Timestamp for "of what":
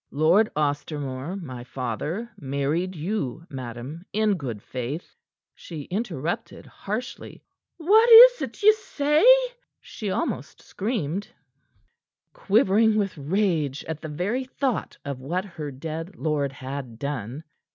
15.05-15.45